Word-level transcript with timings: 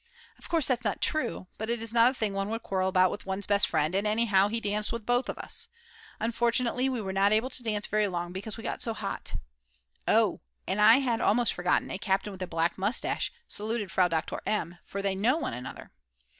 Of 0.39 0.49
course 0.49 0.65
that's 0.67 0.83
not 0.83 0.99
true, 0.99 1.45
but 1.59 1.69
it 1.69 1.79
is 1.79 1.93
not 1.93 2.09
a 2.09 2.13
thing 2.15 2.33
one 2.33 2.49
would 2.49 2.63
quarrel 2.63 2.89
about 2.89 3.11
with 3.11 3.27
one's 3.27 3.45
best 3.45 3.67
friend, 3.67 3.93
and 3.93 4.07
anyhow 4.07 4.47
he 4.47 4.59
danced 4.59 4.91
with 4.91 5.05
both 5.05 5.29
of 5.29 5.37
us. 5.37 5.67
Unfortunately 6.19 6.89
we 6.89 6.99
were 6.99 7.13
not 7.13 7.31
able 7.31 7.51
to 7.51 7.61
dance 7.61 7.85
very 7.85 8.07
long 8.07 8.31
because 8.33 8.57
we 8.57 8.63
got 8.63 8.81
so 8.81 8.95
hot. 8.95 9.35
Oh, 10.07 10.41
and 10.65 10.81
I 10.81 10.97
had 11.01 11.21
almost 11.21 11.53
forgotten, 11.53 11.91
a 11.91 11.99
captain 11.99 12.31
with 12.31 12.41
a 12.41 12.47
black 12.47 12.79
moustache 12.79 13.31
saluted 13.47 13.91
Frau 13.91 14.07
Doktor 14.07 14.41
M., 14.43 14.79
for 14.85 15.03
they 15.03 15.13
know 15.13 15.37
one 15.37 15.53
another. 15.53 15.91